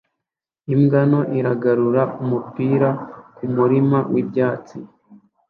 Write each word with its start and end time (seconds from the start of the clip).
Imbwa 0.73 0.99
nto 1.09 1.21
iragarura 1.39 2.03
umupira 2.23 2.89
kumurima 3.35 3.99
wibyatsi 4.13 4.77